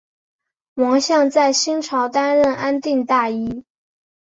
[0.73, 3.63] 王向在新朝担任安定大尹。